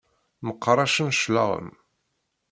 [0.47, 1.67] Mqeṛṛacen cclaɣem.